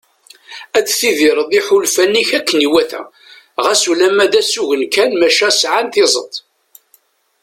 [0.77, 3.01] Ad tidireḍ iḥulfan-ik akken iwata
[3.63, 6.35] ɣas ulamma d asugen kan maca sɛan tizeḍt.